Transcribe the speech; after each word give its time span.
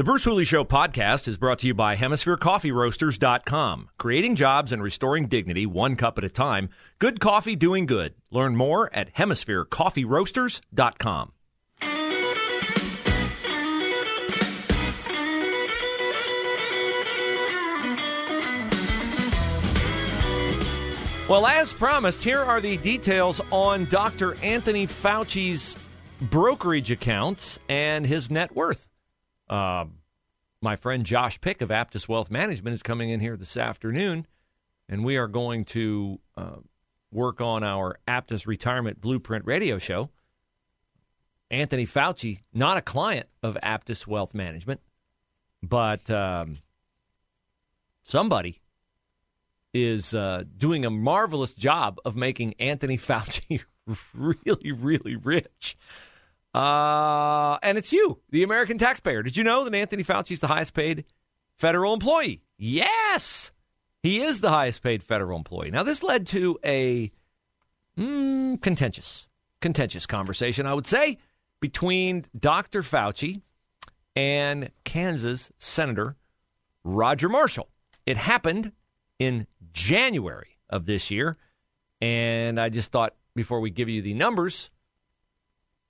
The 0.00 0.04
Bruce 0.04 0.24
Hooley 0.24 0.46
Show 0.46 0.64
podcast 0.64 1.28
is 1.28 1.36
brought 1.36 1.58
to 1.58 1.66
you 1.66 1.74
by 1.74 1.94
HemisphereCoffeeRoasters.com. 1.94 3.90
Creating 3.98 4.34
jobs 4.34 4.72
and 4.72 4.82
restoring 4.82 5.26
dignity 5.26 5.66
one 5.66 5.94
cup 5.94 6.16
at 6.16 6.24
a 6.24 6.30
time. 6.30 6.70
Good 6.98 7.20
coffee 7.20 7.54
doing 7.54 7.84
good. 7.84 8.14
Learn 8.30 8.56
more 8.56 8.90
at 8.94 9.14
HemisphereCoffeeRoasters.com. 9.16 11.32
Well, 21.28 21.46
as 21.46 21.74
promised, 21.74 22.22
here 22.22 22.40
are 22.40 22.62
the 22.62 22.78
details 22.78 23.42
on 23.52 23.84
Dr. 23.84 24.34
Anthony 24.36 24.86
Fauci's 24.86 25.76
brokerage 26.22 26.90
accounts 26.90 27.58
and 27.68 28.06
his 28.06 28.30
net 28.30 28.56
worth. 28.56 28.86
Uh, 29.50 29.86
my 30.62 30.76
friend 30.76 31.04
Josh 31.04 31.40
Pick 31.40 31.60
of 31.60 31.70
Aptus 31.70 32.08
Wealth 32.08 32.30
Management 32.30 32.72
is 32.74 32.84
coming 32.84 33.10
in 33.10 33.18
here 33.18 33.36
this 33.36 33.56
afternoon, 33.56 34.26
and 34.88 35.04
we 35.04 35.16
are 35.16 35.26
going 35.26 35.64
to 35.66 36.20
uh, 36.36 36.56
work 37.10 37.40
on 37.40 37.64
our 37.64 37.98
Aptus 38.06 38.46
Retirement 38.46 39.00
Blueprint 39.00 39.44
radio 39.44 39.78
show. 39.78 40.08
Anthony 41.50 41.84
Fauci, 41.84 42.42
not 42.54 42.76
a 42.76 42.80
client 42.80 43.26
of 43.42 43.58
Aptus 43.60 44.06
Wealth 44.06 44.34
Management, 44.34 44.80
but 45.64 46.08
um, 46.12 46.58
somebody 48.04 48.60
is 49.74 50.14
uh, 50.14 50.44
doing 50.56 50.84
a 50.84 50.90
marvelous 50.90 51.54
job 51.54 51.98
of 52.04 52.14
making 52.14 52.54
Anthony 52.60 52.96
Fauci 52.96 53.62
really, 54.14 54.70
really 54.70 55.16
rich. 55.16 55.76
Uh, 56.52 57.58
and 57.62 57.78
it's 57.78 57.92
you, 57.92 58.20
the 58.30 58.42
American 58.42 58.78
taxpayer. 58.78 59.22
Did 59.22 59.36
you 59.36 59.44
know 59.44 59.64
that 59.64 59.74
Anthony 59.74 60.02
Fauci 60.02 60.32
is 60.32 60.40
the 60.40 60.48
highest 60.48 60.74
paid 60.74 61.04
federal 61.56 61.94
employee? 61.94 62.42
Yes, 62.58 63.52
he 64.02 64.20
is 64.20 64.40
the 64.40 64.50
highest 64.50 64.82
paid 64.82 65.02
federal 65.02 65.38
employee. 65.38 65.70
Now, 65.70 65.82
this 65.82 66.02
led 66.02 66.26
to 66.28 66.58
a 66.64 67.12
mm, 67.96 68.60
contentious, 68.60 69.28
contentious 69.60 70.06
conversation, 70.06 70.66
I 70.66 70.74
would 70.74 70.86
say, 70.86 71.18
between 71.60 72.24
Dr. 72.38 72.82
Fauci 72.82 73.42
and 74.16 74.70
Kansas 74.84 75.52
Senator 75.58 76.16
Roger 76.82 77.28
Marshall. 77.28 77.68
It 78.06 78.16
happened 78.16 78.72
in 79.18 79.46
January 79.72 80.58
of 80.68 80.86
this 80.86 81.10
year. 81.10 81.36
And 82.00 82.58
I 82.58 82.70
just 82.70 82.90
thought 82.90 83.14
before 83.36 83.60
we 83.60 83.70
give 83.70 83.88
you 83.88 84.02
the 84.02 84.14
numbers 84.14 84.70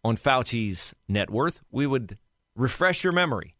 on 0.04 0.16
Fauci's 0.16 0.94
net 1.08 1.30
worth, 1.30 1.60
we 1.70 1.86
would 1.86 2.18
refresh 2.54 3.02
your 3.04 3.12
memory 3.12 3.54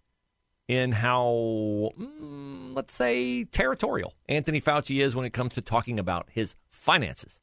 in 0.69 0.92
how, 0.92 1.91
mm, 1.98 2.74
let's 2.74 2.94
say, 2.94 3.44
territorial 3.44 4.14
Anthony 4.28 4.61
Fauci 4.61 5.02
is 5.02 5.16
when 5.16 5.27
it 5.27 5.33
comes 5.33 5.55
to 5.55 5.61
talking 5.61 5.98
about 5.98 6.28
his 6.30 6.55
finances. 6.70 7.41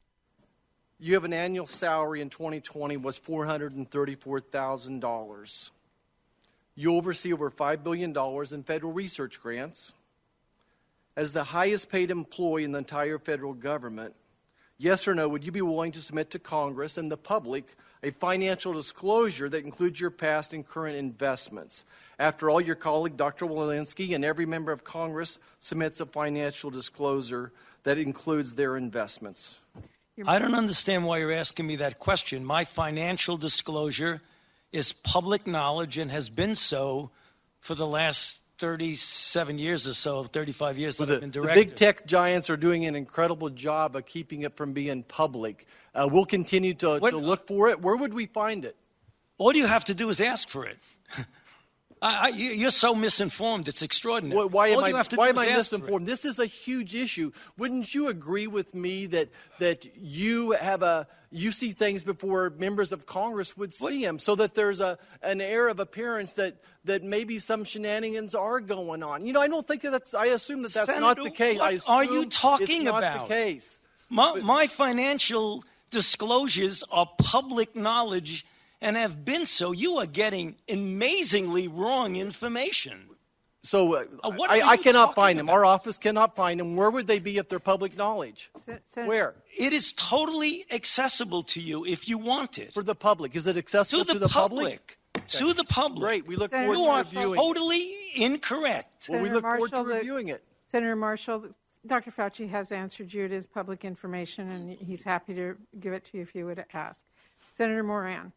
You 0.98 1.14
have 1.14 1.24
an 1.24 1.32
annual 1.32 1.66
salary 1.66 2.20
in 2.20 2.28
2020 2.30 2.96
was 2.96 3.20
$434,000. 3.20 5.70
You 6.74 6.94
oversee 6.94 7.32
over 7.32 7.50
$5 7.50 7.84
billion 7.84 8.16
in 8.52 8.62
federal 8.62 8.92
research 8.92 9.40
grants 9.40 9.94
as 11.16 11.32
the 11.32 11.44
highest 11.44 11.90
paid 11.90 12.10
employee 12.10 12.64
in 12.64 12.72
the 12.72 12.78
entire 12.78 13.18
federal 13.18 13.52
government, 13.52 14.14
yes 14.78 15.06
or 15.06 15.14
no, 15.14 15.28
would 15.28 15.44
you 15.44 15.52
be 15.52 15.60
willing 15.60 15.92
to 15.92 16.00
submit 16.00 16.30
to 16.30 16.38
Congress 16.38 16.96
and 16.96 17.10
the 17.10 17.16
public 17.16 17.76
a 18.02 18.10
financial 18.12 18.72
disclosure 18.72 19.48
that 19.48 19.64
includes 19.64 20.00
your 20.00 20.10
past 20.10 20.52
and 20.52 20.66
current 20.66 20.96
investments? 20.96 21.84
After 22.18 22.50
all, 22.50 22.60
your 22.60 22.74
colleague, 22.74 23.16
Dr. 23.16 23.46
Walensky, 23.46 24.14
and 24.14 24.24
every 24.24 24.46
member 24.46 24.72
of 24.72 24.84
Congress 24.84 25.38
submits 25.58 26.00
a 26.00 26.06
financial 26.06 26.70
disclosure 26.70 27.52
that 27.84 27.98
includes 27.98 28.54
their 28.54 28.76
investments. 28.76 29.60
I 30.26 30.40
don't 30.40 30.54
understand 30.54 31.04
why 31.04 31.18
you're 31.18 31.32
asking 31.32 31.66
me 31.66 31.76
that 31.76 32.00
question. 32.00 32.44
My 32.44 32.64
financial 32.64 33.36
disclosure 33.36 34.20
is 34.72 34.92
public 34.92 35.46
knowledge 35.46 35.96
and 35.96 36.10
has 36.10 36.28
been 36.28 36.56
so 36.56 37.10
for 37.60 37.74
the 37.74 37.86
last 37.86 38.42
37 38.58 39.58
years 39.58 39.86
or 39.86 39.94
so, 39.94 40.24
35 40.24 40.78
years 40.78 40.96
that 40.96 41.06
the, 41.06 41.14
I've 41.14 41.20
been 41.20 41.30
director. 41.30 41.54
The 41.54 41.64
big 41.66 41.76
tech 41.76 42.06
giants 42.06 42.50
are 42.50 42.56
doing 42.56 42.86
an 42.86 42.96
incredible 42.96 43.50
job 43.50 43.94
of 43.94 44.04
keeping 44.06 44.42
it 44.42 44.56
from 44.56 44.72
being 44.72 45.04
public. 45.04 45.66
Uh, 45.94 46.08
we'll 46.10 46.24
continue 46.24 46.74
to, 46.74 46.98
what, 46.98 47.10
to, 47.10 47.16
look 47.16 47.46
for 47.46 47.68
it. 47.68 47.80
Where 47.80 47.96
would 47.96 48.12
we 48.12 48.26
find 48.26 48.64
it? 48.64 48.76
All 49.38 49.56
you 49.56 49.66
have 49.66 49.84
to 49.84 49.94
do 49.94 50.08
is 50.08 50.20
ask 50.20 50.48
for 50.48 50.66
it. 50.66 50.78
I, 52.00 52.26
I, 52.26 52.28
you're 52.28 52.70
so 52.70 52.94
misinformed. 52.94 53.68
It's 53.68 53.82
extraordinary. 53.82 54.46
Why, 54.46 54.68
am 54.68 54.84
I, 54.84 55.04
why 55.14 55.28
am 55.28 55.38
I 55.38 55.46
misinformed? 55.46 56.06
This 56.06 56.24
is 56.24 56.38
a 56.38 56.46
huge 56.46 56.94
issue. 56.94 57.32
Wouldn't 57.56 57.94
you 57.94 58.08
agree 58.08 58.46
with 58.46 58.74
me 58.74 59.06
that 59.06 59.28
that 59.58 59.86
you 59.96 60.52
have 60.52 60.82
a 60.82 61.06
you 61.30 61.52
see 61.52 61.72
things 61.72 62.04
before 62.04 62.50
members 62.50 62.92
of 62.92 63.06
Congress 63.06 63.56
would 63.56 63.74
see 63.74 63.84
what? 63.84 64.02
them, 64.02 64.18
so 64.18 64.34
that 64.36 64.54
there's 64.54 64.80
a 64.80 64.98
an 65.22 65.40
air 65.40 65.68
of 65.68 65.80
appearance 65.80 66.34
that 66.34 66.56
that 66.84 67.02
maybe 67.02 67.38
some 67.38 67.64
shenanigans 67.64 68.34
are 68.34 68.60
going 68.60 69.02
on. 69.02 69.26
You 69.26 69.32
know, 69.32 69.40
I 69.40 69.48
don't 69.48 69.66
think 69.66 69.82
that's. 69.82 70.14
I 70.14 70.26
assume 70.26 70.62
that 70.62 70.72
that's 70.72 70.86
Senator, 70.86 71.00
not 71.00 71.22
the 71.22 71.30
case. 71.30 71.58
What 71.58 71.88
are 71.88 72.04
you 72.04 72.26
talking 72.26 72.82
it's 72.82 72.88
about? 72.88 73.00
Not 73.02 73.28
the 73.28 73.34
case. 73.34 73.80
My, 74.10 74.32
but, 74.34 74.42
my 74.42 74.66
financial 74.66 75.64
disclosures 75.90 76.82
are 76.90 77.08
public 77.18 77.76
knowledge 77.76 78.46
and 78.80 78.96
have 78.96 79.24
been 79.24 79.46
so, 79.46 79.72
you 79.72 79.96
are 79.96 80.06
getting 80.06 80.56
amazingly 80.68 81.68
wrong 81.68 82.16
information. 82.16 83.04
So 83.62 83.96
uh, 83.96 84.04
uh, 84.22 84.30
I, 84.48 84.62
I, 84.62 84.76
cannot 84.76 85.14
find 85.14 85.38
them. 85.38 85.50
Our 85.50 85.64
office 85.64 85.98
cannot 85.98 86.36
find 86.36 86.60
them. 86.60 86.76
Where 86.76 86.90
would 86.90 87.06
they 87.06 87.18
be 87.18 87.38
if 87.38 87.48
they're 87.48 87.58
public 87.58 87.96
knowledge? 87.96 88.50
Where? 88.94 89.34
It 89.56 89.72
is 89.72 89.92
totally 89.92 90.64
accessible 90.70 91.42
to 91.44 91.60
you 91.60 91.84
if 91.84 92.08
you 92.08 92.18
want 92.18 92.58
it. 92.58 92.72
For 92.72 92.84
the 92.84 92.94
public. 92.94 93.34
Is 93.34 93.46
it 93.46 93.56
accessible 93.56 94.04
to 94.04 94.06
the, 94.06 94.12
to 94.14 94.18
the 94.20 94.28
public? 94.28 94.96
public? 95.12 95.28
To 95.28 95.52
the 95.52 95.64
public. 95.64 96.00
Great. 96.00 96.26
We 96.26 96.36
look 96.36 96.50
Senator 96.50 96.72
forward 96.72 97.06
to 97.08 97.16
reviewing 97.16 97.38
totally 97.38 97.94
incorrect. 98.14 99.04
Senator 99.04 99.22
well, 99.22 99.30
we 99.30 99.34
look 99.34 99.42
Marshall, 99.42 99.68
forward 99.68 99.90
to 99.90 99.94
reviewing 99.96 100.28
it. 100.28 100.44
Senator 100.70 100.96
Marshall, 100.96 101.48
Dr. 101.84 102.12
Fauci 102.12 102.48
has 102.48 102.70
answered 102.70 103.12
you. 103.12 103.24
It 103.24 103.32
is 103.32 103.46
public 103.46 103.84
information, 103.84 104.50
and 104.50 104.78
he's 104.78 105.02
happy 105.02 105.34
to 105.34 105.56
give 105.80 105.92
it 105.92 106.04
to 106.06 106.18
you 106.18 106.22
if 106.22 106.34
you 106.34 106.46
would 106.46 106.64
ask. 106.72 107.04
Senator 107.52 107.82
Moran. 107.82 108.32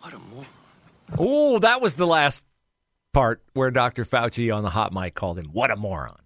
What 0.00 0.14
a 0.14 0.18
moron. 0.18 0.46
Oh, 1.18 1.58
that 1.60 1.80
was 1.80 1.94
the 1.94 2.06
last 2.06 2.42
part 3.12 3.42
where 3.54 3.70
Dr. 3.70 4.04
Fauci 4.04 4.54
on 4.54 4.62
the 4.62 4.70
hot 4.70 4.92
mic 4.92 5.14
called 5.14 5.38
him, 5.38 5.46
what 5.52 5.70
a 5.70 5.76
moron. 5.76 6.20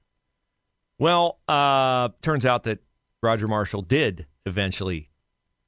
Well, 0.99 1.39
uh, 1.49 2.11
turns 2.21 2.45
out 2.45 2.65
that 2.65 2.81
Roger 3.23 3.49
Marshall 3.49 3.83
did 3.83 4.27
eventually 4.45 5.09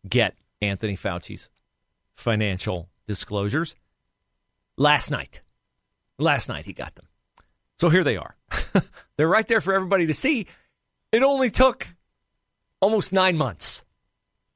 get 0.08 0.34
Anthony 0.60 0.96
Fauci's 0.96 1.48
financial 2.14 2.88
disclosures 3.06 3.74
last 4.76 5.10
night. 5.10 5.40
Last 6.18 6.48
night 6.48 6.66
he 6.66 6.72
got 6.72 6.94
them. 6.94 7.06
So 7.80 7.88
here 7.88 8.04
they 8.04 8.16
are. 8.16 8.36
They're 9.16 9.28
right 9.28 9.46
there 9.46 9.60
for 9.60 9.74
everybody 9.74 10.06
to 10.06 10.14
see. 10.14 10.46
It 11.10 11.22
only 11.22 11.50
took 11.50 11.88
almost 12.80 13.12
nine 13.12 13.36
months 13.36 13.84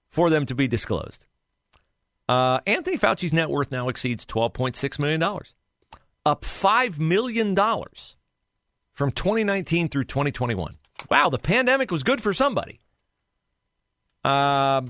for 0.08 0.30
them 0.30 0.46
to 0.46 0.54
be 0.54 0.68
disclosed. 0.68 1.26
Uh, 2.28 2.60
Anthony 2.66 2.96
Fauci's 2.96 3.32
net 3.32 3.50
worth 3.50 3.70
now 3.70 3.88
exceeds 3.88 4.26
$12.6 4.26 4.98
million, 4.98 5.22
up 5.22 6.42
$5 6.42 6.98
million 6.98 7.54
from 8.92 9.12
2019 9.12 9.88
through 9.88 10.04
2021. 10.04 10.76
Wow, 11.10 11.28
the 11.28 11.38
pandemic 11.38 11.90
was 11.90 12.02
good 12.02 12.20
for 12.20 12.32
somebody. 12.32 12.80
Uh, 14.24 14.82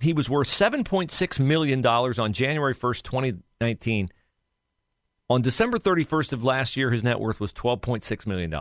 he 0.00 0.12
was 0.12 0.28
worth 0.28 0.48
$7.6 0.48 1.40
million 1.40 1.86
on 1.86 2.32
January 2.32 2.74
1st, 2.74 3.02
2019. 3.02 4.10
On 5.30 5.40
December 5.40 5.78
31st 5.78 6.34
of 6.34 6.44
last 6.44 6.76
year, 6.76 6.90
his 6.90 7.02
net 7.02 7.20
worth 7.20 7.40
was 7.40 7.52
$12.6 7.52 8.26
million. 8.26 8.54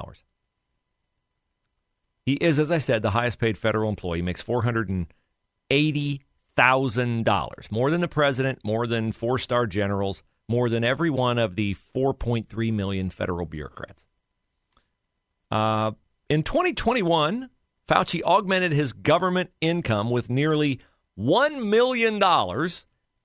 He 2.25 2.33
is, 2.33 2.59
as 2.59 2.71
I 2.71 2.77
said, 2.77 3.01
the 3.01 3.09
highest 3.09 3.39
paid 3.39 3.57
federal 3.57 3.89
employee. 3.89 4.19
He 4.19 4.21
makes 4.21 4.41
480 4.41 6.21
thousand 6.55 7.23
dollars, 7.25 7.69
more 7.71 7.89
than 7.89 8.01
the 8.01 8.07
president, 8.07 8.59
more 8.63 8.87
than 8.87 9.11
four 9.11 9.37
star 9.37 9.65
generals, 9.65 10.23
more 10.47 10.69
than 10.69 10.83
every 10.83 11.09
one 11.09 11.37
of 11.37 11.55
the 11.55 11.75
4.3 11.95 12.73
million 12.73 13.09
federal 13.09 13.45
bureaucrats. 13.45 14.05
Uh, 15.49 15.91
in 16.29 16.43
2021, 16.43 17.49
Fauci 17.89 18.21
augmented 18.23 18.71
his 18.71 18.93
government 18.93 19.51
income 19.59 20.09
with 20.09 20.29
nearly 20.29 20.79
$1 21.19 21.65
million 21.65 22.21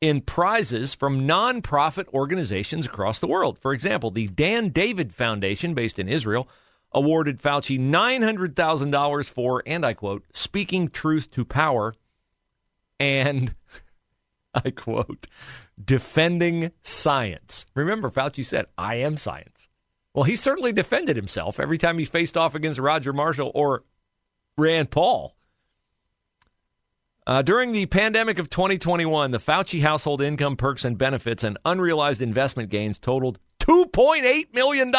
in 0.01 0.21
prizes 0.21 0.95
from 0.95 1.27
nonprofit 1.27 2.09
organizations 2.13 2.87
across 2.87 3.19
the 3.19 3.27
world. 3.27 3.59
For 3.59 3.73
example, 3.73 4.11
the 4.11 4.27
Dan 4.27 4.71
David 4.71 5.13
Foundation, 5.13 5.75
based 5.75 5.99
in 5.99 6.09
Israel, 6.09 6.49
awarded 6.93 7.41
Fauci 7.41 7.79
$900,000 7.79 9.27
for, 9.27 9.63
and 9.67 9.85
I 9.85 9.95
quote, 9.95 10.25
speaking 10.33 10.89
truth 10.89 11.31
to 11.33 11.45
power 11.45 11.95
and, 12.99 13.55
I 14.55 14.71
quote, 14.71 15.27
defending 15.83 16.73
science. 16.83 17.67
Remember, 17.75 18.11
Fauci 18.11 18.45
said, 18.45 18.67
I 18.77 18.97
am 18.97 19.17
science. 19.17 19.69
Well, 20.15 20.25
he 20.25 20.37
certainly 20.37 20.73
defended 20.73 21.17
himself 21.17 21.61
every 21.61 21.77
time 21.77 21.99
he 21.99 22.07
faced 22.07 22.37
off 22.37 22.55
against 22.55 22.81
Roger 22.81 23.13
Marshall 23.13 23.53
or 23.55 23.85
Rand 24.57 24.91
Paul. 24.91 25.37
Uh, 27.27 27.43
during 27.43 27.73
the 27.73 27.87
pandemic 27.87 28.39
of 28.39 28.49
2021, 28.49 29.33
the 29.33 29.39
Fauci 29.39 29.81
household 29.81 30.23
income 30.23 30.57
perks 30.57 30.85
and 30.85 30.97
benefits 30.97 31.43
and 31.43 31.59
unrealized 31.65 32.23
investment 32.23 32.71
gains 32.71 33.01
totaled 33.01 33.41
$2.8 33.61 34.55
million, 34.55 34.93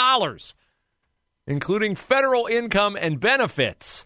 including 1.47 1.95
federal 1.95 2.45
income 2.47 2.97
and 2.99 3.21
benefits. 3.21 4.05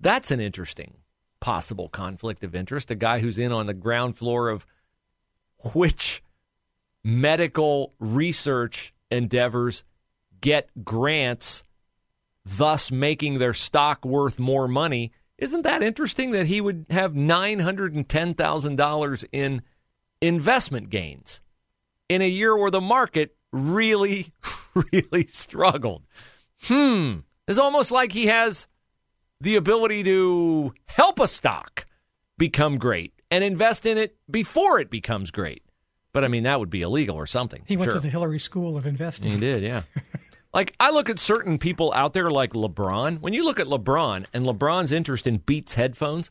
That's 0.00 0.30
an 0.30 0.40
interesting 0.40 0.98
possible 1.40 1.88
conflict 1.88 2.44
of 2.44 2.54
interest. 2.54 2.90
A 2.90 2.94
guy 2.94 3.20
who's 3.20 3.38
in 3.38 3.52
on 3.52 3.66
the 3.66 3.74
ground 3.74 4.16
floor 4.16 4.48
of 4.48 4.66
which 5.74 6.22
medical 7.04 7.94
research 7.98 8.94
endeavors 9.10 9.84
get 10.40 10.70
grants, 10.84 11.64
thus 12.44 12.90
making 12.90 13.38
their 13.38 13.52
stock 13.52 14.04
worth 14.04 14.38
more 14.38 14.68
money. 14.68 15.12
Isn't 15.40 15.62
that 15.62 15.82
interesting 15.82 16.30
that 16.32 16.44
he 16.46 16.60
would 16.60 16.84
have 16.90 17.14
$910,000 17.14 19.24
in 19.32 19.62
investment 20.20 20.90
gains 20.90 21.40
in 22.10 22.20
a 22.20 22.28
year 22.28 22.54
where 22.56 22.70
the 22.70 22.82
market 22.82 23.34
really, 23.50 24.34
really 24.92 25.26
struggled? 25.26 26.02
Hmm. 26.62 27.20
It's 27.48 27.58
almost 27.58 27.90
like 27.90 28.12
he 28.12 28.26
has 28.26 28.68
the 29.40 29.56
ability 29.56 30.04
to 30.04 30.74
help 30.86 31.18
a 31.18 31.26
stock 31.26 31.86
become 32.36 32.76
great 32.76 33.14
and 33.30 33.42
invest 33.42 33.86
in 33.86 33.96
it 33.96 34.18
before 34.30 34.78
it 34.78 34.90
becomes 34.90 35.30
great. 35.30 35.62
But 36.12 36.24
I 36.24 36.28
mean, 36.28 36.42
that 36.42 36.60
would 36.60 36.70
be 36.70 36.82
illegal 36.82 37.16
or 37.16 37.26
something. 37.26 37.62
He 37.66 37.78
went 37.78 37.92
sure. 37.92 37.94
to 37.94 38.00
the 38.00 38.10
Hillary 38.10 38.38
School 38.38 38.76
of 38.76 38.84
Investing. 38.84 39.32
He 39.32 39.38
did, 39.38 39.62
yeah. 39.62 39.84
like, 40.52 40.74
I 40.80 40.90
look 40.90 41.08
at 41.08 41.18
certain 41.18 41.58
people 41.58 41.92
out 41.94 42.12
there 42.12 42.30
like 42.30 42.52
LeBron. 42.52 43.20
When 43.20 43.32
you 43.32 43.44
look 43.44 43.60
at 43.60 43.66
LeBron 43.66 44.26
and 44.32 44.44
LeBron's 44.44 44.92
interest 44.92 45.26
in 45.26 45.38
Beats 45.38 45.74
headphones, 45.74 46.30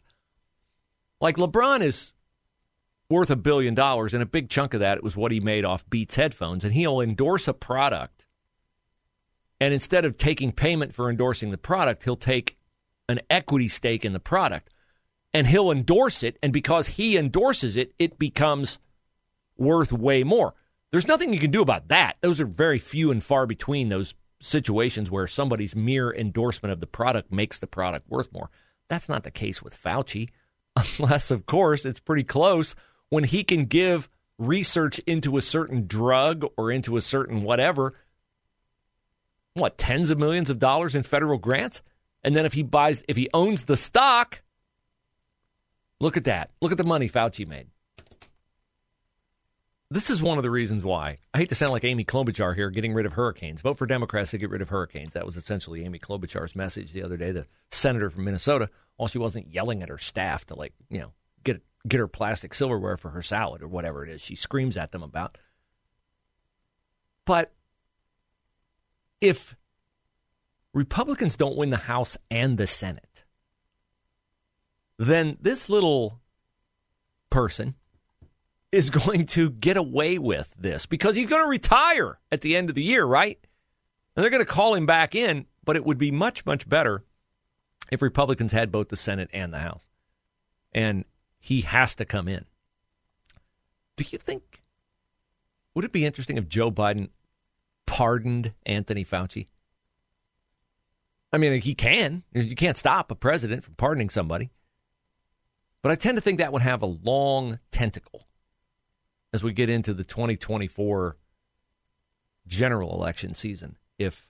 like 1.21 1.37
LeBron 1.37 1.81
is 1.81 2.13
worth 3.09 3.29
a 3.29 3.35
billion 3.35 3.73
dollars, 3.73 4.13
and 4.13 4.21
a 4.21 4.27
big 4.27 4.49
chunk 4.49 4.73
of 4.73 4.81
that 4.81 4.97
it 4.97 5.03
was 5.03 5.17
what 5.17 5.31
he 5.31 5.39
made 5.39 5.65
off 5.65 5.89
Beats 5.89 6.15
headphones, 6.15 6.63
and 6.63 6.73
he'll 6.73 7.01
endorse 7.01 7.47
a 7.47 7.53
product. 7.53 8.27
And 9.59 9.73
instead 9.73 10.05
of 10.05 10.17
taking 10.17 10.51
payment 10.51 10.93
for 10.93 11.09
endorsing 11.09 11.51
the 11.51 11.57
product, 11.57 12.03
he'll 12.03 12.15
take 12.15 12.57
an 13.09 13.19
equity 13.29 13.67
stake 13.67 14.05
in 14.05 14.13
the 14.13 14.19
product 14.19 14.69
and 15.33 15.47
he'll 15.47 15.71
endorse 15.71 16.23
it. 16.23 16.37
And 16.41 16.53
because 16.53 16.87
he 16.87 17.17
endorses 17.17 17.75
it, 17.75 17.93
it 17.99 18.17
becomes 18.17 18.79
worth 19.57 19.91
way 19.91 20.23
more. 20.23 20.53
There's 20.91 21.07
nothing 21.07 21.33
you 21.33 21.39
can 21.39 21.51
do 21.51 21.61
about 21.61 21.89
that. 21.89 22.17
Those 22.21 22.41
are 22.41 22.45
very 22.45 22.79
few 22.79 23.11
and 23.11 23.23
far 23.23 23.45
between 23.45 23.89
those 23.89 24.15
situations 24.41 25.11
where 25.11 25.27
somebody's 25.27 25.75
mere 25.75 26.13
endorsement 26.13 26.71
of 26.71 26.79
the 26.79 26.87
product 26.87 27.31
makes 27.31 27.59
the 27.59 27.67
product 27.67 28.09
worth 28.09 28.31
more. 28.31 28.49
That's 28.89 29.09
not 29.09 29.23
the 29.23 29.31
case 29.31 29.61
with 29.61 29.79
Fauci, 29.81 30.29
unless, 30.99 31.31
of 31.31 31.45
course, 31.45 31.85
it's 31.85 31.99
pretty 31.99 32.23
close 32.23 32.75
when 33.09 33.23
he 33.23 33.43
can 33.43 33.65
give 33.65 34.09
research 34.37 34.99
into 34.99 35.37
a 35.37 35.41
certain 35.41 35.85
drug 35.85 36.45
or 36.57 36.71
into 36.71 36.97
a 36.97 37.01
certain 37.01 37.43
whatever, 37.43 37.93
what, 39.53 39.77
tens 39.77 40.09
of 40.09 40.17
millions 40.17 40.49
of 40.49 40.59
dollars 40.59 40.95
in 40.95 41.03
federal 41.03 41.37
grants? 41.37 41.81
And 42.23 42.35
then 42.35 42.45
if 42.45 42.53
he 42.53 42.63
buys, 42.63 43.03
if 43.07 43.17
he 43.17 43.29
owns 43.33 43.65
the 43.65 43.77
stock, 43.77 44.41
look 45.99 46.17
at 46.17 46.25
that. 46.25 46.51
Look 46.61 46.71
at 46.71 46.77
the 46.77 46.83
money 46.83 47.09
Fauci 47.09 47.47
made. 47.47 47.67
This 49.91 50.11
is 50.11 50.21
one 50.21 50.37
of 50.37 50.43
the 50.43 50.51
reasons 50.51 50.83
why 50.83 51.17
I 51.33 51.39
hate 51.39 51.49
to 51.49 51.55
sound 51.55 51.71
like 51.71 51.83
Amy 51.83 52.05
Klobuchar 52.05 52.53
here, 52.53 52.69
getting 52.69 52.93
rid 52.93 53.07
of 53.07 53.13
hurricanes. 53.13 53.61
Vote 53.61 53.77
for 53.77 53.87
Democrats 53.87 54.29
to 54.31 54.37
get 54.37 54.51
rid 54.51 54.61
of 54.61 54.69
hurricanes. 54.69 55.13
That 55.13 55.25
was 55.25 55.35
essentially 55.35 55.83
Amy 55.83 55.97
Klobuchar's 55.97 56.55
message 56.55 56.91
the 56.91 57.01
other 57.01 57.17
day, 57.17 57.31
the 57.31 57.47
senator 57.71 58.11
from 58.11 58.25
Minnesota. 58.25 58.69
While 58.97 59.07
she 59.07 59.17
wasn't 59.17 59.51
yelling 59.51 59.81
at 59.81 59.89
her 59.89 59.97
staff 59.97 60.45
to 60.45 60.55
like, 60.55 60.73
you 60.89 60.99
know, 60.99 61.13
get 61.43 61.63
get 61.87 61.99
her 61.99 62.07
plastic 62.07 62.53
silverware 62.53 62.97
for 62.97 63.09
her 63.09 63.23
salad 63.23 63.63
or 63.63 63.67
whatever 63.67 64.03
it 64.03 64.11
is, 64.11 64.21
she 64.21 64.35
screams 64.35 64.77
at 64.77 64.91
them 64.91 65.01
about. 65.01 65.39
But 67.25 67.51
if 69.21 69.55
Republicans 70.73 71.35
don't 71.35 71.57
win 71.57 71.71
the 71.71 71.77
House 71.77 72.15
and 72.29 72.59
the 72.59 72.67
Senate, 72.67 73.23
then 74.99 75.37
this 75.41 75.67
little 75.67 76.19
person 77.31 77.73
is 78.71 78.89
going 78.89 79.25
to 79.25 79.49
get 79.49 79.77
away 79.77 80.17
with 80.17 80.49
this 80.57 80.85
because 80.85 81.15
he's 81.15 81.29
going 81.29 81.43
to 81.43 81.49
retire 81.49 82.19
at 82.31 82.41
the 82.41 82.55
end 82.55 82.69
of 82.69 82.75
the 82.75 82.83
year, 82.83 83.05
right? 83.05 83.39
And 84.15 84.23
they're 84.23 84.29
going 84.29 84.45
to 84.45 84.51
call 84.51 84.75
him 84.75 84.85
back 84.85 85.15
in, 85.15 85.45
but 85.63 85.75
it 85.75 85.85
would 85.85 85.97
be 85.97 86.11
much, 86.11 86.45
much 86.45 86.67
better 86.69 87.03
if 87.91 88.01
Republicans 88.01 88.51
had 88.51 88.71
both 88.71 88.89
the 88.89 88.95
Senate 88.95 89.29
and 89.33 89.53
the 89.53 89.59
House. 89.59 89.89
And 90.71 91.05
he 91.39 91.61
has 91.61 91.95
to 91.95 92.05
come 92.05 92.27
in. 92.27 92.45
Do 93.95 94.05
you 94.09 94.17
think, 94.17 94.61
would 95.73 95.85
it 95.85 95.91
be 95.91 96.05
interesting 96.05 96.37
if 96.37 96.47
Joe 96.47 96.71
Biden 96.71 97.09
pardoned 97.85 98.53
Anthony 98.65 99.03
Fauci? 99.03 99.47
I 101.33 101.37
mean, 101.37 101.61
he 101.61 101.73
can. 101.73 102.23
You 102.33 102.55
can't 102.55 102.77
stop 102.77 103.11
a 103.11 103.15
president 103.15 103.63
from 103.63 103.75
pardoning 103.75 104.09
somebody. 104.09 104.51
But 105.81 105.91
I 105.91 105.95
tend 105.95 106.17
to 106.17 106.21
think 106.21 106.39
that 106.39 106.51
would 106.51 106.61
have 106.61 106.81
a 106.81 106.87
long 106.87 107.59
tentacle 107.71 108.27
as 109.33 109.43
we 109.43 109.53
get 109.53 109.69
into 109.69 109.93
the 109.93 110.03
2024 110.03 111.17
general 112.47 112.93
election 112.93 113.35
season. 113.35 113.77
If 113.97 114.27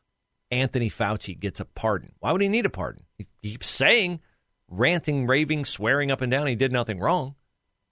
Anthony 0.51 0.89
Fauci 0.89 1.39
gets 1.39 1.60
a 1.60 1.65
pardon, 1.65 2.12
why 2.20 2.32
would 2.32 2.41
he 2.41 2.50
need 2.50 2.65
a 2.65 2.70
pardon? 2.70 3.03
He 3.18 3.27
keeps 3.41 3.68
saying, 3.68 4.20
ranting, 4.68 5.27
raving, 5.27 5.65
swearing 5.65 6.12
up 6.12 6.22
and 6.22 6.32
down 6.32 6.48
he 6.48 6.56
did 6.56 6.72
nothing 6.72 7.00
wrong. 7.00 7.36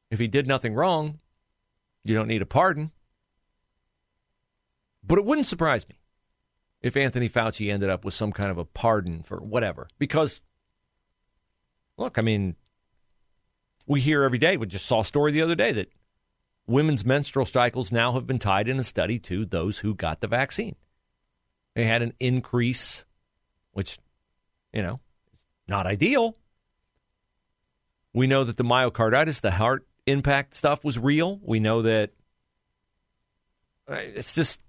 If 0.10 0.20
he 0.20 0.28
did 0.28 0.48
nothing 0.48 0.74
wrong, 0.74 1.20
you 2.04 2.16
don't 2.16 2.28
need 2.28 2.42
a 2.42 2.46
pardon. 2.48 2.92
But 5.04 5.20
it 5.20 5.26
wouldn't 5.26 5.48
surprise 5.48 5.88
me 5.88 5.96
if 6.82 6.98
Anthony 6.98 7.30
Fauci 7.30 7.72
ended 7.72 7.90
up 7.90 8.06
with 8.06 8.14
some 8.14 8.32
kind 8.32 8.52
of 8.52 8.58
a 8.58 8.66
pardon 8.66 9.24
for 9.24 9.38
whatever. 9.38 9.88
Because, 10.00 10.42
look, 11.98 12.18
I 12.18 12.22
mean, 12.22 12.56
we 13.86 14.02
hear 14.02 14.24
every 14.24 14.38
day, 14.38 14.58
we 14.58 14.68
just 14.68 14.86
saw 14.86 15.02
a 15.02 15.06
story 15.06 15.32
the 15.32 15.42
other 15.42 15.56
day 15.56 15.72
that 15.74 15.92
women's 16.68 17.06
menstrual 17.06 17.46
cycles 17.46 17.92
now 17.92 18.12
have 18.14 18.28
been 18.28 18.40
tied 18.40 18.68
in 18.68 18.78
a 18.78 18.84
study 18.84 19.20
to 19.20 19.46
those 19.46 19.80
who 19.80 19.96
got 19.96 20.22
the 20.22 20.28
vaccine. 20.28 20.76
They 21.76 21.86
had 21.86 22.02
an 22.02 22.14
increase, 22.20 23.06
which, 23.72 23.98
you 24.74 24.82
know, 24.82 25.00
not 25.68 25.88
ideal. 25.88 26.36
We 28.14 28.28
know 28.28 28.44
that 28.44 28.58
the 28.58 28.64
myocarditis, 28.64 29.42
the 29.42 29.52
heart 29.52 29.88
impact 30.06 30.56
stuff 30.56 30.84
was 30.84 30.98
real. 30.98 31.40
We 31.44 31.60
know 31.60 31.84
that 31.84 32.12
uh, 33.90 33.96
it's 33.96 34.34
just 34.34 34.62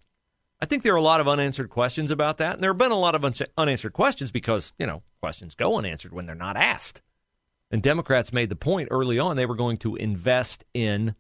I 0.61 0.67
think 0.67 0.83
there 0.83 0.93
are 0.95 0.97
a 0.97 1.02
lot 1.02 1.21
of 1.21 1.28
unanswered 1.28 1.71
questions 1.71 2.11
about 2.11 2.38
that. 2.38 2.55
And 2.55 2.62
there 2.62 2.71
have 2.71 2.78
been 2.78 2.90
a 2.90 2.99
lot 2.99 3.14
of 3.14 3.25
un- 3.25 3.35
unanswered 3.57 3.93
questions 3.93 4.31
because, 4.31 4.73
you 4.78 4.87
know, 4.87 5.02
questions 5.21 5.55
go 5.55 5.78
unanswered 5.78 6.12
when 6.12 6.26
they're 6.26 6.35
not 6.35 6.57
asked. 6.57 7.00
And 7.71 7.83
Democrats 7.83 8.33
made 8.33 8.49
the 8.49 8.57
point 8.57 8.88
early 8.90 9.19
on 9.19 9.37
they 9.37 9.47
were 9.47 9.55
going 9.55 9.76
to 9.78 9.95
invest 9.97 10.64
in 10.75 11.14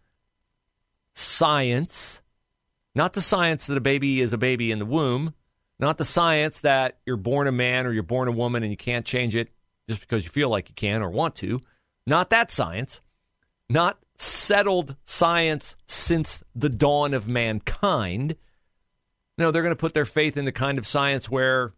science, 1.18 2.20
not 2.94 3.12
the 3.12 3.20
science 3.20 3.66
that 3.66 3.76
a 3.76 3.80
baby 3.80 4.20
is 4.20 4.32
a 4.32 4.38
baby 4.38 4.70
in 4.70 4.78
the 4.78 4.86
womb, 4.86 5.34
not 5.78 5.98
the 5.98 6.04
science 6.04 6.60
that 6.60 6.98
you're 7.06 7.16
born 7.16 7.46
a 7.46 7.52
man 7.52 7.86
or 7.86 7.92
you're 7.92 8.02
born 8.02 8.28
a 8.28 8.32
woman 8.32 8.62
and 8.62 8.70
you 8.70 8.76
can't 8.76 9.04
change 9.04 9.36
it 9.36 9.50
just 9.88 10.00
because 10.00 10.24
you 10.24 10.30
feel 10.30 10.48
like 10.48 10.68
you 10.68 10.74
can 10.74 11.02
or 11.02 11.10
want 11.10 11.34
to, 11.36 11.60
not 12.06 12.30
that 12.30 12.50
science, 12.50 13.00
not 13.68 13.98
settled 14.16 14.96
science 15.04 15.76
since 15.86 16.42
the 16.54 16.68
dawn 16.68 17.14
of 17.14 17.26
mankind. 17.28 18.36
No, 19.36 19.50
they're 19.50 19.62
going 19.62 19.74
to 19.74 19.76
put 19.76 19.94
their 19.94 20.06
faith 20.06 20.36
in 20.36 20.44
the 20.44 20.52
kind 20.52 20.78
of 20.78 20.86
science 20.86 21.30
where 21.30 21.72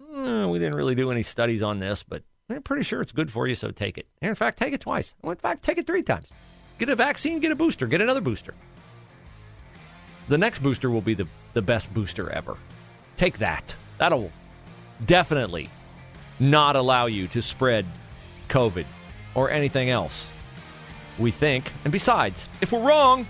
eh, 0.00 0.46
we 0.46 0.58
didn't 0.58 0.74
really 0.74 0.94
do 0.94 1.10
any 1.10 1.22
studies 1.22 1.62
on 1.62 1.78
this, 1.78 2.02
but 2.02 2.22
I'm 2.48 2.62
pretty 2.62 2.82
sure 2.82 3.00
it's 3.00 3.12
good 3.12 3.30
for 3.30 3.46
you, 3.46 3.54
so 3.54 3.70
take 3.70 3.98
it. 3.98 4.06
And 4.20 4.28
in 4.28 4.34
fact, 4.34 4.58
take 4.58 4.74
it 4.74 4.80
twice. 4.80 5.14
In 5.22 5.34
fact, 5.36 5.62
take 5.62 5.78
it 5.78 5.86
three 5.86 6.02
times. 6.02 6.28
Get 6.82 6.88
a 6.88 6.96
vaccine, 6.96 7.38
get 7.38 7.52
a 7.52 7.54
booster, 7.54 7.86
get 7.86 8.00
another 8.00 8.20
booster. 8.20 8.54
The 10.26 10.36
next 10.36 10.64
booster 10.64 10.90
will 10.90 11.00
be 11.00 11.14
the, 11.14 11.28
the 11.52 11.62
best 11.62 11.94
booster 11.94 12.28
ever. 12.28 12.56
Take 13.16 13.38
that. 13.38 13.76
That'll 13.98 14.32
definitely 15.06 15.70
not 16.40 16.74
allow 16.74 17.06
you 17.06 17.28
to 17.28 17.40
spread 17.40 17.86
COVID 18.48 18.84
or 19.36 19.48
anything 19.48 19.90
else. 19.90 20.28
We 21.20 21.30
think. 21.30 21.70
And 21.84 21.92
besides, 21.92 22.48
if 22.60 22.72
we're 22.72 22.82
wrong, 22.82 23.28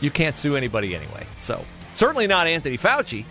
you 0.00 0.10
can't 0.10 0.38
sue 0.38 0.56
anybody 0.56 0.94
anyway. 0.94 1.26
So, 1.38 1.66
certainly 1.96 2.26
not 2.26 2.46
Anthony 2.46 2.78
Fauci. 2.78 3.26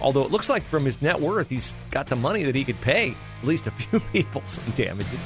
Although 0.00 0.22
it 0.22 0.30
looks 0.30 0.48
like 0.48 0.62
from 0.62 0.84
his 0.84 1.02
net 1.02 1.20
worth, 1.20 1.50
he's 1.50 1.74
got 1.90 2.06
the 2.06 2.14
money 2.14 2.44
that 2.44 2.54
he 2.54 2.62
could 2.62 2.80
pay 2.80 3.16
at 3.42 3.48
least 3.48 3.66
a 3.66 3.72
few 3.72 3.98
people 4.12 4.40
some 4.44 4.72
damages. 4.76 5.18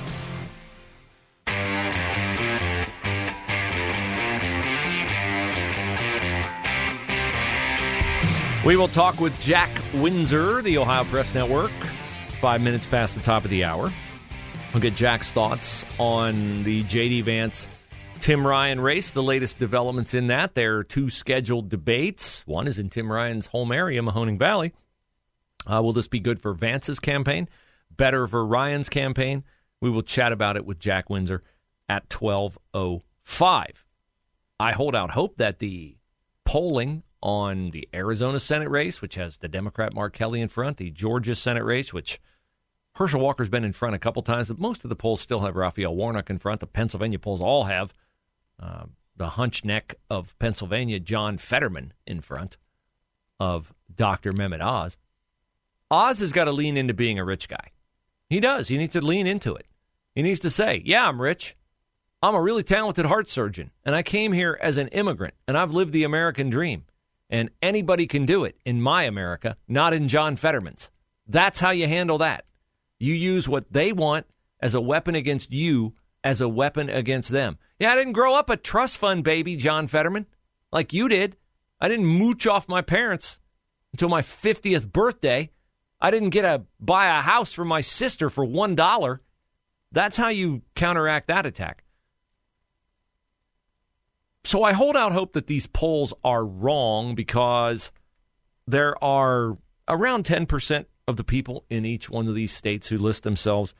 We 8.65 8.77
will 8.77 8.89
talk 8.89 9.21
with 9.21 9.39
Jack 9.41 9.69
Windsor, 9.93 10.63
the 10.63 10.79
Ohio 10.79 11.05
Press 11.05 11.35
Network, 11.35 11.71
five 12.41 12.63
minutes 12.63 12.87
past 12.87 13.15
the 13.15 13.21
top 13.21 13.45
of 13.45 13.51
the 13.51 13.63
hour. 13.63 13.93
We'll 14.73 14.81
get 14.81 14.95
Jack's 14.95 15.31
thoughts 15.31 15.85
on 15.99 16.63
the 16.63 16.83
J.D. 16.85 17.21
Vance 17.21 17.69
Tim 18.21 18.47
Ryan 18.47 18.81
race, 18.81 19.11
the 19.11 19.23
latest 19.23 19.59
developments 19.59 20.15
in 20.15 20.29
that. 20.29 20.55
There 20.55 20.79
are 20.79 20.83
two 20.83 21.11
scheduled 21.11 21.69
debates. 21.69 22.43
One 22.47 22.67
is 22.67 22.79
in 22.79 22.89
Tim 22.89 23.13
Ryan's 23.13 23.45
home 23.45 23.71
area, 23.71 24.01
Mahoning 24.01 24.39
Valley. 24.39 24.73
Uh, 25.67 25.83
will 25.83 25.93
this 25.93 26.09
be 26.09 26.21
good 26.21 26.41
for 26.41 26.55
Vance's 26.55 26.99
campaign? 26.99 27.51
Better 27.95 28.27
for 28.27 28.47
Ryan's 28.47 28.89
campaign? 28.89 29.45
We 29.83 29.91
will 29.91 30.01
chat 30.01 30.33
about 30.33 30.57
it 30.57 30.65
with 30.65 30.79
Jack 30.79 31.11
Windsor 31.11 31.43
at 31.87 32.11
1205. 32.11 33.85
I 34.59 34.73
hold 34.73 34.97
out 34.97 35.11
hope 35.11 35.37
that 35.37 35.59
the 35.59 35.99
polling 36.47 37.03
on 37.25 37.71
the 37.71 37.89
Arizona 37.95 38.39
Senate 38.39 38.69
race, 38.69 39.01
which 39.01 39.15
has 39.15 39.39
the 39.39 39.49
Democrat 39.49 39.95
Mark 39.95 40.13
Kelly 40.13 40.43
in 40.43 40.49
front, 40.49 40.77
the 40.77 40.91
Georgia 40.91 41.35
Senate 41.35 41.65
race, 41.65 41.93
which 41.93 42.21
Herschel 42.97 43.21
Walker's 43.21 43.49
been 43.49 43.65
in 43.65 43.73
front 43.73 43.95
a 43.95 43.99
couple 43.99 44.23
times, 44.23 44.49
but 44.49 44.59
most 44.59 44.85
of 44.85 44.91
the 44.91 44.95
polls 44.95 45.23
still 45.23 45.41
have 45.41 45.57
Raphael 45.57 45.97
Warnock 45.97 46.29
in 46.29 46.39
front. 46.39 46.61
The 46.61 46.67
Pennsylvania 46.67 47.19
polls 47.19 47.41
all 47.41 47.65
have 47.65 47.95
uh, 48.61 48.85
the 49.17 49.31
hunch 49.31 49.65
neck 49.65 49.95
of 50.11 50.39
Pennsylvania, 50.39 51.01
John 51.01 51.39
Fetterman, 51.39 51.95
in 52.07 52.21
front 52.21 52.59
of 53.41 53.73
Dr. 53.93 54.33
Mehmet 54.33 54.61
Oz. 54.61 54.99
Oz 55.91 56.19
has 56.19 56.33
got 56.33 56.45
to 56.45 56.53
lean 56.53 56.77
into 56.77 56.93
being 56.93 57.19
a 57.19 57.25
rich 57.25 57.49
guy. 57.49 57.71
He 58.29 58.39
does. 58.39 58.69
He 58.69 58.77
needs 58.77 58.93
to 58.93 59.01
lean 59.01 59.27
into 59.27 59.55
it. 59.55 59.67
He 60.15 60.23
needs 60.23 60.41
to 60.41 60.51
say, 60.51 60.83
Yeah, 60.85 61.09
I'm 61.09 61.21
rich. 61.21 61.57
I'm 62.23 62.35
a 62.35 62.41
really 62.41 62.63
talented 62.63 63.07
heart 63.07 63.29
surgeon, 63.29 63.71
and 63.85 63.95
I 63.95 64.03
came 64.03 64.33
here 64.33 64.59
as 64.63 64.77
an 64.77 64.89
immigrant, 64.89 65.35
and 65.47 65.59
I've 65.59 65.73
lived 65.73 65.93
the 65.93 66.05
American 66.05 66.49
dream. 66.49 66.85
And 67.31 67.51
anybody 67.63 68.07
can 68.07 68.27
do 68.27 68.45
it 68.45 68.57
in 68.65 68.83
my 68.83 69.05
America, 69.05 69.57
not 69.67 69.95
in 69.95 70.09
John 70.09 70.37
Fetterman's. 70.37 70.91
That's 71.27 71.61
how 71.61 71.71
you 71.71 71.89
handle 71.89 72.19
that. 72.19 72.45
You 72.99 73.15
use 73.15 73.49
what 73.49 73.73
they 73.73 73.93
want 73.93 74.27
as 74.61 74.75
a 74.75 74.81
weapon 74.81 75.15
against 75.15 75.53
you, 75.53 75.95
as 76.23 76.41
a 76.41 76.49
weapon 76.49 76.89
against 76.89 77.31
them. 77.31 77.59
Yeah, 77.79 77.93
I 77.93 77.97
didn't 77.97 78.13
grow 78.13 78.35
up 78.35 78.51
a 78.51 78.57
trust 78.57 78.99
fund 78.99 79.25
baby, 79.25 79.57
John 79.57 79.89
Fetterman, 79.89 80.27
like 80.73 80.93
you 80.93 81.09
did. 81.09 81.37
I 81.81 81.89
didn't 81.89 82.07
mooch 82.07 82.47
off 82.47 82.69
my 82.69 82.83
parents 82.83 83.39
until 83.93 84.09
my 84.09 84.23
50th 84.23 84.91
birthday. 84.91 85.51
I 86.01 86.11
didn't 86.11 86.31
get 86.31 86.45
a 86.45 86.65
buy 86.81 87.07
a 87.07 87.23
house 87.23 87.53
for 87.53 87.65
my 87.65 87.81
sister 87.81 88.31
for 88.31 88.45
$1. 88.45 89.19
That's 89.93 90.17
how 90.17 90.29
you 90.29 90.63
counteract 90.75 91.29
that 91.29 91.47
attack. 91.47 91.84
So 94.45 94.63
I 94.63 94.73
hold 94.73 94.97
out 94.97 95.13
hope 95.13 95.33
that 95.33 95.47
these 95.47 95.67
polls 95.67 96.13
are 96.23 96.45
wrong 96.45 97.15
because 97.15 97.91
there 98.67 99.03
are 99.03 99.57
around 99.89 100.25
10% 100.25 100.85
of 101.09 101.17
the 101.17 101.25
people 101.25 101.65
in 101.71 101.87
each 101.87 102.11
one 102.11 102.29
of 102.29 102.35
these 102.35 102.53
states 102.53 102.89
who 102.89 102.99
list 102.99 103.23
themselves 103.23 103.75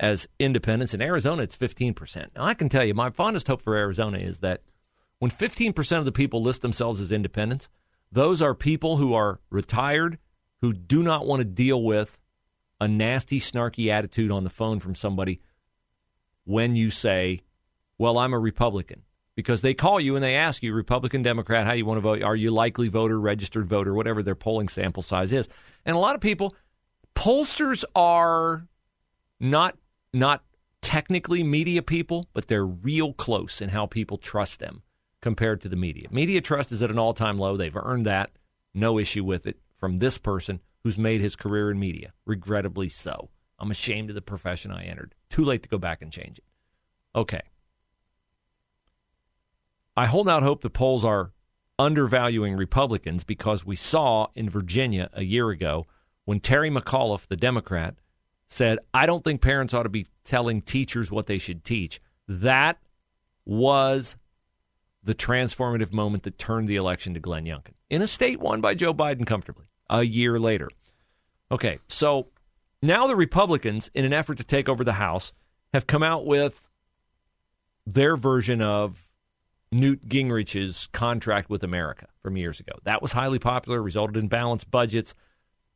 as 0.00 0.26
independents. 0.38 0.94
In 0.94 1.02
Arizona, 1.02 1.42
it's 1.42 1.56
15%. 1.56 2.28
Now, 2.34 2.44
I 2.44 2.54
can 2.54 2.68
tell 2.68 2.84
you, 2.84 2.94
my 2.94 3.10
fondest 3.10 3.46
hope 3.46 3.62
for 3.62 3.76
Arizona 3.76 4.18
is 4.18 4.38
that 4.38 4.62
when 5.18 5.30
15% 5.30 5.98
of 5.98 6.04
the 6.04 6.12
people 6.12 6.42
list 6.42 6.62
themselves 6.62 7.00
as 7.00 7.12
independents, 7.12 7.68
those 8.10 8.40
are 8.40 8.54
people 8.54 8.96
who 8.96 9.14
are 9.14 9.40
retired, 9.50 10.18
who 10.60 10.72
do 10.72 11.02
not 11.02 11.26
want 11.26 11.40
to 11.40 11.44
deal 11.44 11.82
with 11.82 12.18
a 12.80 12.88
nasty, 12.88 13.40
snarky 13.40 13.88
attitude 13.88 14.30
on 14.30 14.44
the 14.44 14.50
phone 14.50 14.80
from 14.80 14.94
somebody 14.94 15.40
when 16.44 16.76
you 16.76 16.90
say, 16.90 17.40
Well, 17.98 18.18
I'm 18.18 18.34
a 18.34 18.38
Republican 18.38 19.02
because 19.36 19.60
they 19.60 19.74
call 19.74 20.00
you 20.00 20.16
and 20.16 20.24
they 20.24 20.34
ask 20.34 20.62
you, 20.62 20.72
Republican, 20.72 21.22
Democrat, 21.22 21.66
how 21.66 21.74
you 21.74 21.86
want 21.86 21.98
to 21.98 22.02
vote. 22.02 22.22
Are 22.22 22.34
you 22.34 22.50
likely 22.50 22.88
voter, 22.88 23.20
registered 23.20 23.68
voter, 23.68 23.94
whatever 23.94 24.22
their 24.22 24.34
polling 24.34 24.68
sample 24.68 25.02
size 25.02 25.32
is? 25.32 25.46
And 25.84 25.94
a 25.94 26.00
lot 26.00 26.14
of 26.14 26.20
people, 26.20 26.56
pollsters 27.14 27.84
are 27.94 28.66
not 29.38 29.76
not 30.12 30.42
technically 30.80 31.42
media 31.42 31.82
people, 31.82 32.26
but 32.32 32.48
they're 32.48 32.66
real 32.66 33.12
close 33.12 33.60
in 33.60 33.68
how 33.68 33.86
people 33.86 34.16
trust 34.16 34.58
them 34.58 34.82
compared 35.20 35.60
to 35.60 35.68
the 35.68 35.76
media. 35.76 36.08
Media 36.10 36.40
trust 36.40 36.72
is 36.72 36.82
at 36.82 36.90
an 36.90 36.98
all 36.98 37.12
time 37.12 37.38
low. 37.38 37.56
They've 37.56 37.76
earned 37.76 38.06
that. 38.06 38.30
No 38.74 38.98
issue 38.98 39.24
with 39.24 39.46
it 39.46 39.58
from 39.78 39.98
this 39.98 40.16
person 40.18 40.60
who's 40.82 40.96
made 40.96 41.20
his 41.20 41.36
career 41.36 41.70
in 41.70 41.78
media, 41.78 42.12
regrettably 42.24 42.88
so. 42.88 43.28
I'm 43.58 43.70
ashamed 43.70 44.10
of 44.10 44.14
the 44.14 44.22
profession 44.22 44.70
I 44.70 44.84
entered. 44.84 45.14
Too 45.30 45.44
late 45.44 45.62
to 45.62 45.68
go 45.68 45.78
back 45.78 46.02
and 46.02 46.12
change 46.12 46.38
it. 46.38 46.44
Okay. 47.14 47.42
I 49.96 50.06
hold 50.06 50.28
out 50.28 50.42
hope 50.42 50.60
the 50.60 50.70
polls 50.70 51.04
are 51.04 51.32
undervaluing 51.78 52.56
Republicans 52.56 53.24
because 53.24 53.64
we 53.64 53.76
saw 53.76 54.28
in 54.34 54.50
Virginia 54.50 55.10
a 55.12 55.22
year 55.22 55.50
ago 55.50 55.86
when 56.24 56.40
Terry 56.40 56.70
McAuliffe, 56.70 57.26
the 57.28 57.36
Democrat, 57.36 57.94
said, 58.48 58.78
I 58.92 59.06
don't 59.06 59.24
think 59.24 59.40
parents 59.40 59.74
ought 59.74 59.84
to 59.84 59.88
be 59.88 60.06
telling 60.24 60.62
teachers 60.62 61.10
what 61.10 61.26
they 61.26 61.38
should 61.38 61.64
teach. 61.64 62.00
That 62.28 62.78
was 63.44 64.16
the 65.02 65.14
transformative 65.14 65.92
moment 65.92 66.24
that 66.24 66.38
turned 66.38 66.68
the 66.68 66.76
election 66.76 67.14
to 67.14 67.20
Glenn 67.20 67.44
Youngkin 67.44 67.74
in 67.88 68.02
a 68.02 68.08
state 68.08 68.40
won 68.40 68.60
by 68.60 68.74
Joe 68.74 68.92
Biden 68.92 69.26
comfortably 69.26 69.66
a 69.88 70.02
year 70.02 70.38
later. 70.38 70.68
Okay, 71.50 71.78
so 71.88 72.28
now 72.82 73.06
the 73.06 73.16
Republicans, 73.16 73.90
in 73.94 74.04
an 74.04 74.12
effort 74.12 74.38
to 74.38 74.44
take 74.44 74.68
over 74.68 74.82
the 74.82 74.94
House, 74.94 75.32
have 75.72 75.86
come 75.86 76.02
out 76.02 76.26
with 76.26 76.68
their 77.86 78.16
version 78.16 78.60
of 78.60 79.05
Newt 79.72 80.08
Gingrich's 80.08 80.88
contract 80.92 81.50
with 81.50 81.62
America 81.62 82.06
from 82.22 82.36
years 82.36 82.60
ago. 82.60 82.72
That 82.84 83.02
was 83.02 83.12
highly 83.12 83.38
popular, 83.38 83.82
resulted 83.82 84.16
in 84.16 84.28
balanced 84.28 84.70
budgets 84.70 85.14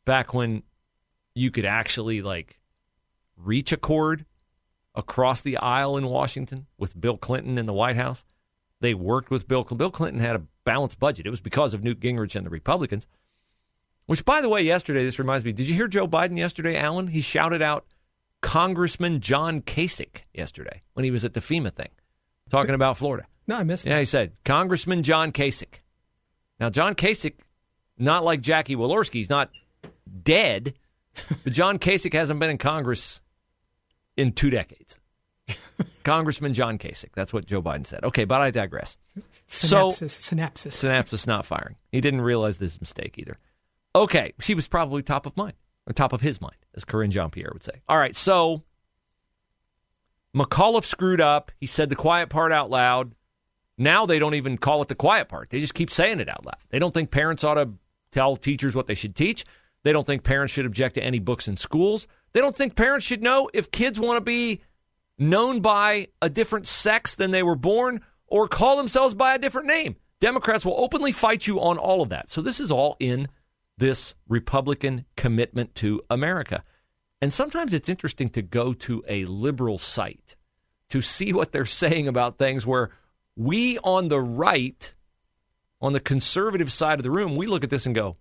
back 0.05 0.33
when 0.33 0.63
you 1.35 1.51
could 1.51 1.65
actually 1.65 2.23
like 2.23 2.61
reach 3.37 3.73
a 3.73 3.77
chord 3.77 4.27
across 4.95 5.41
the 5.41 5.57
aisle 5.57 5.97
in 5.97 6.07
Washington 6.07 6.67
with 6.79 7.01
Bill 7.01 7.17
Clinton 7.17 7.59
in 7.59 7.67
the 7.67 7.73
White 7.73 7.97
House. 7.97 8.25
They 8.81 8.95
worked 8.95 9.31
with 9.31 9.47
Bill 9.47 9.63
Clinton. 9.63 9.79
Bill 9.79 9.91
Clinton 9.91 10.21
had 10.21 10.37
a 10.37 10.43
balanced 10.65 10.99
budget. 10.99 11.27
It 11.27 11.31
was 11.31 11.41
because 11.41 11.75
of 11.75 11.85
Newt 11.85 12.01
Gingrich 12.01 12.35
and 12.35 12.47
the 12.47 12.51
Republicans. 12.51 13.07
Which, 14.07 14.25
by 14.25 14.41
the 14.41 14.49
way, 14.49 14.63
yesterday, 14.63 15.05
this 15.05 15.19
reminds 15.19 15.45
me, 15.45 15.53
did 15.53 15.69
you 15.69 15.75
hear 15.75 15.87
Joe 15.87 16.09
Biden 16.09 16.37
yesterday, 16.37 16.77
Alan? 16.77 17.09
He 17.09 17.21
shouted 17.21 17.63
out 17.63 17.87
Congressman 18.41 19.21
John 19.21 19.61
Kasich 19.61 20.23
yesterday 20.33 20.83
when 20.95 21.05
he 21.05 21.11
was 21.11 21.25
at 21.25 21.35
the 21.35 21.41
FEMA 21.41 21.73
thing 21.73 21.91
talking 22.51 22.75
about 22.75 22.97
Florida. 22.97 23.27
No, 23.51 23.57
I 23.57 23.65
missed 23.65 23.85
it. 23.85 23.91
Yeah, 23.91 23.99
he 23.99 24.05
said 24.05 24.31
Congressman 24.45 25.03
John 25.03 25.33
Kasich. 25.33 25.81
Now, 26.61 26.71
John 26.71 26.95
Kasich, 26.95 27.35
not 27.99 28.23
like 28.23 28.43
Jackie 28.43 28.77
Walorski, 28.77 29.15
he's 29.15 29.29
not 29.29 29.51
dead, 30.23 30.75
but 31.43 31.53
John 31.53 31.81
Kasich 31.81 32.13
hasn't 32.13 32.39
been 32.39 32.51
in 32.51 32.59
Congress 32.59 33.21
in 34.17 34.31
two 34.33 34.51
decades. 34.51 34.99
Congressman 36.05 36.55
John 36.55 36.79
Kasich. 36.79 37.11
That's 37.13 37.33
what 37.33 37.45
Joe 37.45 37.61
Biden 37.61 37.85
said. 37.85 38.05
Okay, 38.05 38.25
but 38.25 38.41
I 38.41 38.53
digress. 38.53 38.97
Synapses, 39.49 40.11
So, 40.11 40.37
synapses. 40.37 40.71
synapses 40.71 41.27
not 41.27 41.45
firing. 41.45 41.75
He 41.91 42.01
didn't 42.01 42.21
realize 42.21 42.59
this 42.59 42.81
mistake 42.81 43.17
either. 43.19 43.37
Okay, 43.97 44.33
she 44.39 44.55
was 44.55 44.69
probably 44.69 45.03
top 45.03 45.27
of 45.27 45.37
mind, 45.37 45.55
or 45.89 45.93
top 45.93 46.13
of 46.13 46.21
his 46.21 46.41
mind, 46.41 46.55
as 46.77 46.85
Karine 46.85 47.11
Jean 47.11 47.31
Pierre 47.31 47.51
would 47.53 47.65
say. 47.65 47.81
All 47.89 47.99
right, 47.99 48.15
so 48.15 48.63
McAuliffe 50.37 50.85
screwed 50.85 51.21
up. 51.21 51.51
He 51.59 51.67
said 51.67 51.89
the 51.89 51.97
quiet 51.97 52.29
part 52.29 52.53
out 52.53 52.71
loud. 52.71 53.13
Now 53.81 54.05
they 54.05 54.19
don't 54.19 54.35
even 54.35 54.59
call 54.59 54.83
it 54.83 54.89
the 54.89 54.95
quiet 54.95 55.31
part. 55.31 55.49
They 55.49 55.59
just 55.59 55.73
keep 55.73 55.91
saying 55.91 56.21
it 56.21 56.29
out 56.29 56.45
loud. 56.45 56.59
They 56.69 56.79
don't 56.79 56.93
think 56.93 57.11
parents 57.11 57.43
ought 57.43 57.55
to 57.55 57.71
tell 58.13 58.37
teachers 58.37 58.77
what 58.77 58.87
they 58.87 58.95
should 58.95 59.17
teach. 59.17 59.47
They 59.85 59.93
don't 59.95 60.07
think 60.07 60.23
parents 60.23 60.53
should 60.53 60.67
object 60.67 60.97
to 60.97 61.03
any 61.03 61.19
books 61.19 61.49
in 61.49 61.57
schools. 61.57 62.07
They 62.35 62.41
don't 62.41 62.55
think 62.55 62.77
parents 62.77 63.07
should 63.07 63.23
know 63.23 63.49
if 63.55 63.71
kids 63.71 63.99
want 63.99 64.19
to 64.19 64.21
be 64.21 64.61
known 65.19 65.61
by 65.61 66.09
a 66.21 66.29
different 66.29 66.69
sex 66.69 67.15
than 67.15 67.31
they 67.31 67.43
were 67.43 67.57
born 67.57 68.03
or 68.27 68.49
call 68.49 68.77
themselves 68.77 69.15
by 69.15 69.35
a 69.35 69.39
different 69.39 69.67
name. 69.67 69.97
Democrats 70.21 70.67
will 70.67 70.79
openly 70.79 71.11
fight 71.11 71.47
you 71.47 71.59
on 71.59 71.79
all 71.79 72.03
of 72.03 72.11
that. 72.11 72.29
So 72.29 72.43
this 72.43 72.61
is 72.61 72.71
all 72.71 72.99
in 73.01 73.29
this 73.79 74.15
Republican 74.29 75.07
commitment 75.17 75.75
to 75.77 76.03
America. 76.11 76.65
And 77.23 77.33
sometimes 77.33 77.73
it's 77.73 77.89
interesting 77.89 78.29
to 78.31 78.43
go 78.43 78.75
to 78.75 79.03
a 79.09 79.25
liberal 79.25 79.79
site 79.79 80.37
to 80.91 81.01
see 81.01 81.33
what 81.33 81.53
they're 81.53 81.65
saying 81.65 82.09
about 82.09 82.37
things 82.37 82.67
where 82.67 82.91
we 83.41 83.79
on 83.79 84.09
the 84.09 84.21
right, 84.21 84.95
on 85.81 85.95
the 85.95 86.01
conservative 86.01 86.71
side 86.71 86.99
of 86.99 87.05
the 87.05 87.11
room, 87.11 87.37
we 87.37 87.47
look 87.47 87.65
at 87.65 87.71
this 87.71 87.87
and 87.87 87.95
go, 87.95 88.19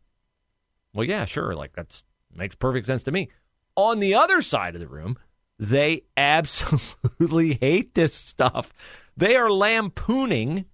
well, 0.93 1.03
yeah, 1.03 1.25
sure, 1.25 1.53
like 1.53 1.73
that 1.73 2.01
makes 2.33 2.55
perfect 2.55 2.85
sense 2.85 3.03
to 3.03 3.11
me. 3.11 3.29
On 3.75 3.99
the 3.99 4.13
other 4.13 4.41
side 4.41 4.75
of 4.75 4.81
the 4.81 4.87
room, 4.87 5.17
they 5.57 6.03
absolutely 6.17 7.55
hate 7.55 7.95
this 7.95 8.15
stuff. 8.15 8.71
They 9.17 9.35
are 9.35 9.51
lampooning 9.51 10.65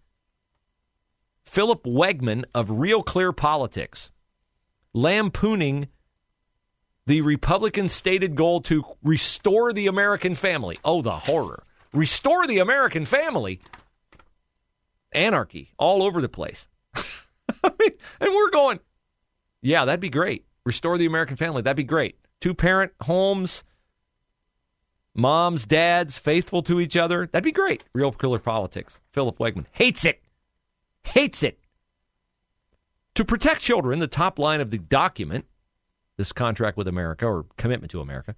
Philip 1.44 1.84
Wegmann 1.84 2.46
of 2.54 2.70
Real 2.70 3.02
Clear 3.02 3.32
Politics, 3.32 4.12
lampooning 4.94 5.88
the 7.08 7.22
Republican 7.22 7.90
stated 7.90 8.36
goal 8.36 8.62
to 8.62 8.84
restore 9.02 9.74
the 9.74 9.88
American 9.88 10.36
family. 10.36 10.78
Oh, 10.86 11.02
the 11.02 11.18
horror. 11.18 11.64
Restore 11.94 12.46
the 12.46 12.60
American 12.60 13.06
family. 13.06 13.60
Anarchy 15.16 15.72
all 15.78 16.04
over 16.04 16.22
the 16.22 16.30
place. 16.30 16.68
I 16.96 17.72
mean, 17.80 17.92
and 18.20 18.34
we're 18.34 18.52
going, 18.52 18.80
yeah, 19.62 19.86
that'd 19.86 20.00
be 20.00 20.10
great. 20.10 20.46
Restore 20.66 20.98
the 20.98 21.06
American 21.06 21.38
family. 21.38 21.62
That'd 21.62 21.78
be 21.78 21.84
great. 21.84 22.18
Two 22.42 22.54
parent 22.54 22.92
homes, 23.02 23.64
moms, 25.14 25.66
dads, 25.66 26.18
faithful 26.18 26.62
to 26.64 26.80
each 26.80 26.98
other. 26.98 27.28
That'd 27.28 27.44
be 27.44 27.52
great. 27.52 27.84
Real 27.94 28.12
killer 28.12 28.40
politics. 28.40 29.00
Philip 29.12 29.40
Wegmann 29.40 29.66
hates 29.72 30.06
it. 30.06 30.22
Hates 31.04 31.44
it. 31.44 31.60
To 33.16 33.24
protect 33.24 33.62
children, 33.62 34.00
the 34.00 34.08
top 34.08 34.38
line 34.38 34.60
of 34.60 34.72
the 34.72 34.78
document, 34.78 35.46
this 36.18 36.34
contract 36.34 36.78
with 36.78 36.88
America 36.88 37.26
or 37.26 37.46
commitment 37.58 37.92
to 37.92 38.02
America, 38.02 38.36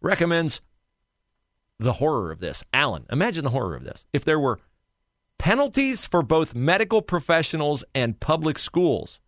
recommends 0.00 0.60
the 1.78 1.94
horror 1.94 2.30
of 2.30 2.40
this. 2.40 2.62
Alan, 2.72 3.06
imagine 3.10 3.44
the 3.44 3.50
horror 3.50 3.74
of 3.74 3.84
this. 3.84 4.06
If 4.12 4.24
there 4.24 4.38
were 4.38 4.60
penalties 5.38 6.06
for 6.06 6.22
both 6.22 6.54
medical 6.54 7.00
professionals 7.00 7.84
and 7.94 8.20
public 8.20 8.58
schools, 8.58 9.20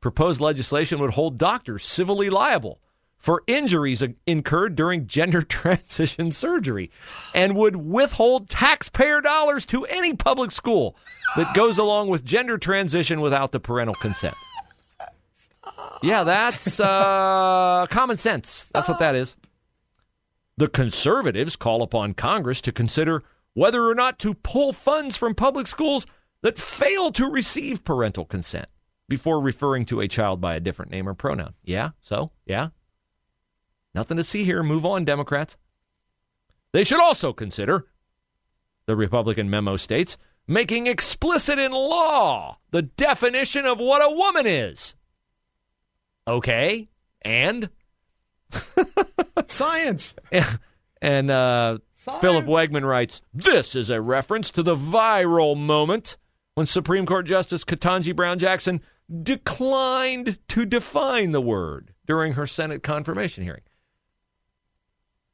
proposed 0.00 0.40
legislation 0.40 0.98
would 1.00 1.10
hold 1.10 1.38
doctors 1.38 1.84
civilly 1.84 2.30
liable 2.30 2.80
for 3.18 3.42
injuries 3.46 4.02
incurred 4.26 4.76
during 4.76 5.06
gender 5.08 5.42
transition 5.42 6.30
surgery 6.30 6.90
and 7.34 7.56
would 7.56 7.76
withhold 7.76 8.48
taxpayer 8.48 9.20
dollars 9.20 9.66
to 9.66 9.84
any 9.86 10.14
public 10.14 10.50
school 10.50 10.96
that 11.36 11.54
goes 11.54 11.78
along 11.78 12.08
with 12.08 12.24
gender 12.24 12.58
transition 12.58 13.20
without 13.20 13.52
the 13.52 13.60
parental 13.60 13.94
consent. 13.96 14.34
Yeah, 16.02 16.24
that's 16.24 16.80
uh, 16.80 17.86
common 17.90 18.16
sense. 18.16 18.70
That's 18.72 18.88
what 18.88 19.00
that 19.00 19.14
is. 19.14 19.36
The 20.56 20.68
conservatives 20.68 21.56
call 21.56 21.82
upon 21.82 22.14
Congress 22.14 22.60
to 22.62 22.72
consider 22.72 23.24
whether 23.58 23.86
or 23.86 23.94
not 23.94 24.18
to 24.20 24.34
pull 24.34 24.72
funds 24.72 25.16
from 25.16 25.34
public 25.34 25.66
schools 25.66 26.06
that 26.42 26.58
fail 26.58 27.10
to 27.12 27.26
receive 27.26 27.84
parental 27.84 28.24
consent 28.24 28.66
before 29.08 29.40
referring 29.40 29.84
to 29.86 30.00
a 30.00 30.08
child 30.08 30.40
by 30.40 30.54
a 30.54 30.60
different 30.60 30.90
name 30.90 31.08
or 31.08 31.14
pronoun. 31.14 31.54
Yeah, 31.64 31.90
so, 32.00 32.30
yeah, 32.46 32.68
Nothing 33.94 34.18
to 34.18 34.24
see 34.24 34.44
here. 34.44 34.62
Move 34.62 34.86
on, 34.86 35.04
Democrats. 35.04 35.56
They 36.72 36.84
should 36.84 37.00
also 37.00 37.32
consider, 37.32 37.86
the 38.86 38.94
Republican 38.94 39.50
memo 39.50 39.76
states, 39.76 40.16
making 40.46 40.86
explicit 40.86 41.58
in 41.58 41.72
law 41.72 42.58
the 42.70 42.82
definition 42.82 43.66
of 43.66 43.80
what 43.80 44.00
a 44.00 44.14
woman 44.14 44.46
is. 44.46 44.94
Okay, 46.28 46.88
and? 47.22 47.70
Science. 49.48 50.14
And 51.00 51.30
uh, 51.30 51.78
Philip 52.20 52.46
Wegmann 52.46 52.86
writes 52.86 53.20
This 53.32 53.74
is 53.76 53.90
a 53.90 54.00
reference 54.00 54.50
to 54.50 54.62
the 54.62 54.76
viral 54.76 55.56
moment 55.56 56.16
when 56.54 56.66
Supreme 56.66 57.06
Court 57.06 57.26
Justice 57.26 57.64
Ketanji 57.64 58.14
Brown 58.14 58.38
Jackson 58.38 58.80
declined 59.22 60.38
to 60.48 60.66
define 60.66 61.32
the 61.32 61.40
word 61.40 61.94
during 62.06 62.34
her 62.34 62.46
Senate 62.46 62.82
confirmation 62.82 63.44
hearing 63.44 63.62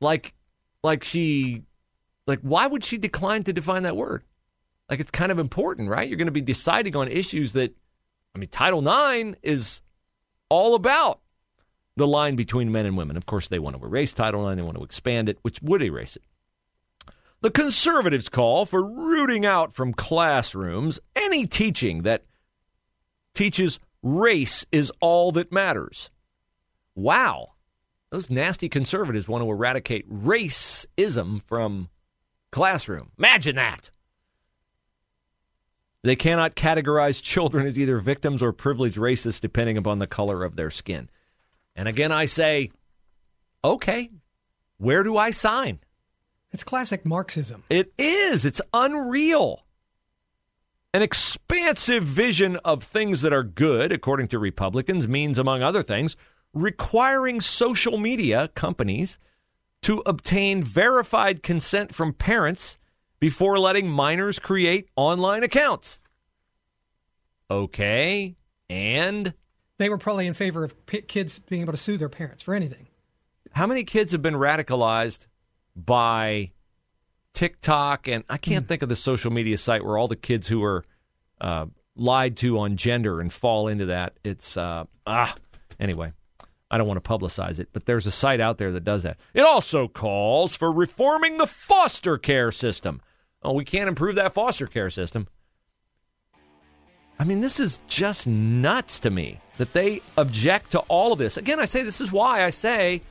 like 0.04 0.34
like 0.84 1.02
she 1.02 1.62
like 2.26 2.40
why 2.40 2.66
would 2.66 2.84
she 2.84 2.98
decline 2.98 3.42
to 3.44 3.52
define 3.52 3.82
that 3.82 3.96
word? 3.96 4.22
Like 4.88 5.00
it's 5.00 5.10
kind 5.10 5.32
of 5.32 5.38
important, 5.40 5.88
right? 5.88 6.08
You're 6.08 6.18
going 6.18 6.26
to 6.26 6.32
be 6.32 6.40
deciding 6.40 6.94
on 6.94 7.08
issues 7.08 7.52
that 7.52 7.74
I 8.34 8.38
mean 8.38 8.50
Title 8.50 8.86
IX 8.86 9.36
is 9.42 9.82
all 10.48 10.76
about 10.76 11.20
the 11.96 12.06
line 12.06 12.36
between 12.36 12.70
men 12.70 12.86
and 12.86 12.96
women. 12.96 13.16
Of 13.16 13.26
course, 13.26 13.48
they 13.48 13.58
want 13.58 13.76
to 13.78 13.84
erase 13.84 14.12
Title 14.12 14.48
IX, 14.48 14.56
they 14.56 14.62
want 14.62 14.76
to 14.76 14.84
expand 14.84 15.28
it, 15.28 15.38
which 15.42 15.60
would 15.62 15.82
erase 15.82 16.16
it. 16.16 16.22
The 17.44 17.50
conservatives 17.50 18.30
call 18.30 18.64
for 18.64 18.82
rooting 18.82 19.44
out 19.44 19.74
from 19.74 19.92
classrooms 19.92 20.98
any 21.14 21.46
teaching 21.46 22.00
that 22.04 22.24
teaches 23.34 23.78
race 24.02 24.64
is 24.72 24.90
all 24.98 25.30
that 25.32 25.52
matters. 25.52 26.10
Wow. 26.94 27.52
Those 28.08 28.30
nasty 28.30 28.70
conservatives 28.70 29.28
want 29.28 29.44
to 29.44 29.50
eradicate 29.50 30.10
racism 30.10 31.42
from 31.42 31.90
classroom. 32.50 33.10
Imagine 33.18 33.56
that. 33.56 33.90
They 36.02 36.16
cannot 36.16 36.56
categorize 36.56 37.22
children 37.22 37.66
as 37.66 37.78
either 37.78 37.98
victims 37.98 38.42
or 38.42 38.54
privileged 38.54 38.96
racists 38.96 39.38
depending 39.38 39.76
upon 39.76 39.98
the 39.98 40.06
color 40.06 40.44
of 40.44 40.56
their 40.56 40.70
skin. 40.70 41.10
And 41.76 41.88
again, 41.88 42.10
I 42.10 42.24
say, 42.24 42.70
okay, 43.62 44.08
where 44.78 45.02
do 45.02 45.18
I 45.18 45.30
sign? 45.30 45.80
It's 46.54 46.62
classic 46.62 47.04
Marxism. 47.04 47.64
It 47.68 47.92
is. 47.98 48.44
It's 48.44 48.60
unreal. 48.72 49.64
An 50.94 51.02
expansive 51.02 52.04
vision 52.04 52.58
of 52.64 52.84
things 52.84 53.22
that 53.22 53.32
are 53.32 53.42
good, 53.42 53.90
according 53.90 54.28
to 54.28 54.38
Republicans, 54.38 55.08
means, 55.08 55.36
among 55.36 55.62
other 55.62 55.82
things, 55.82 56.16
requiring 56.52 57.40
social 57.40 57.98
media 57.98 58.48
companies 58.54 59.18
to 59.82 60.00
obtain 60.06 60.62
verified 60.62 61.42
consent 61.42 61.92
from 61.92 62.12
parents 62.12 62.78
before 63.18 63.58
letting 63.58 63.88
minors 63.88 64.38
create 64.38 64.88
online 64.94 65.42
accounts. 65.42 65.98
Okay, 67.50 68.36
and 68.70 69.34
they 69.78 69.88
were 69.88 69.98
probably 69.98 70.28
in 70.28 70.34
favor 70.34 70.62
of 70.62 70.86
p- 70.86 71.02
kids 71.02 71.40
being 71.40 71.62
able 71.62 71.72
to 71.72 71.78
sue 71.78 71.96
their 71.96 72.08
parents 72.08 72.44
for 72.44 72.54
anything. 72.54 72.86
How 73.50 73.66
many 73.66 73.82
kids 73.82 74.12
have 74.12 74.22
been 74.22 74.34
radicalized 74.34 75.26
by 75.76 76.50
TikTok? 77.32 78.08
And 78.08 78.24
I 78.28 78.36
can't 78.36 78.64
mm. 78.64 78.68
think 78.68 78.82
of 78.82 78.88
the 78.88 78.96
social 78.96 79.30
media 79.30 79.58
site 79.58 79.84
where 79.84 79.98
all 79.98 80.08
the 80.08 80.16
kids 80.16 80.48
who 80.48 80.62
are 80.62 80.84
uh, 81.40 81.66
lied 81.96 82.36
to 82.38 82.58
on 82.58 82.76
gender 82.76 83.20
and 83.20 83.32
fall 83.32 83.68
into 83.68 83.86
that. 83.86 84.14
It's 84.24 84.56
uh, 84.56 84.84
ah 85.06 85.34
anyway. 85.78 86.12
I 86.70 86.78
don't 86.78 86.88
want 86.88 87.02
to 87.02 87.08
publicize 87.08 87.60
it, 87.60 87.68
but 87.72 87.86
there's 87.86 88.06
a 88.06 88.10
site 88.10 88.40
out 88.40 88.58
there 88.58 88.72
that 88.72 88.82
does 88.84 89.04
that. 89.04 89.18
It 89.32 89.42
also 89.42 89.86
calls 89.86 90.56
for 90.56 90.72
reforming 90.72 91.36
the 91.36 91.46
foster 91.46 92.18
care 92.18 92.50
system. 92.50 93.00
Oh, 93.42 93.52
we 93.52 93.64
can't 93.64 93.88
improve 93.88 94.16
that 94.16 94.32
foster 94.32 94.66
care 94.66 94.90
system. 94.90 95.28
I 97.18 97.24
mean, 97.24 97.40
this 97.40 97.60
is 97.60 97.78
just 97.86 98.26
nuts 98.26 98.98
to 99.00 99.10
me 99.10 99.40
that 99.58 99.72
they 99.72 100.02
object 100.16 100.72
to 100.72 100.80
all 100.80 101.12
of 101.12 101.18
this. 101.18 101.36
Again, 101.36 101.60
I 101.60 101.64
say 101.64 101.82
this 101.82 102.00
is 102.00 102.10
why 102.10 102.44
I 102.44 102.50
say 102.50 103.02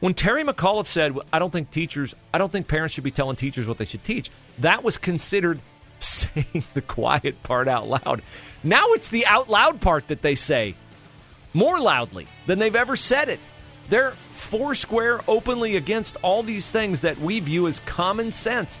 when 0.00 0.14
Terry 0.14 0.44
McAuliffe 0.44 0.86
said, 0.86 1.16
I 1.32 1.38
don't 1.38 1.50
think 1.50 1.70
teachers, 1.70 2.14
I 2.32 2.38
don't 2.38 2.52
think 2.52 2.68
parents 2.68 2.94
should 2.94 3.04
be 3.04 3.10
telling 3.10 3.36
teachers 3.36 3.66
what 3.66 3.78
they 3.78 3.84
should 3.84 4.04
teach, 4.04 4.30
that 4.58 4.84
was 4.84 4.98
considered 4.98 5.60
saying 5.98 6.64
the 6.74 6.82
quiet 6.82 7.42
part 7.42 7.68
out 7.68 7.88
loud. 7.88 8.22
Now 8.62 8.84
it's 8.88 9.08
the 9.08 9.26
out 9.26 9.48
loud 9.48 9.80
part 9.80 10.08
that 10.08 10.22
they 10.22 10.34
say 10.34 10.74
more 11.52 11.80
loudly 11.80 12.28
than 12.46 12.58
they've 12.58 12.76
ever 12.76 12.96
said 12.96 13.28
it. 13.28 13.40
They're 13.88 14.12
foursquare 14.32 15.20
openly 15.26 15.76
against 15.76 16.16
all 16.22 16.42
these 16.42 16.70
things 16.70 17.00
that 17.00 17.18
we 17.18 17.40
view 17.40 17.66
as 17.66 17.80
common 17.80 18.30
sense. 18.30 18.80